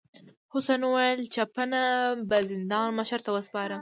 [0.53, 1.83] حسن وویل چپنه
[2.29, 3.69] به زندان مشر ته وسپارم.